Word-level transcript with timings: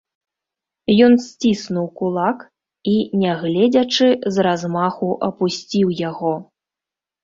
Ён 1.07 1.13
сціснуў 1.25 1.85
кулак 2.01 2.39
і, 2.47 2.95
не 3.23 3.31
гледзячы, 3.45 4.11
з 4.33 4.51
размаху 4.51 5.07
апусціў 5.33 5.99
яго. 6.09 6.39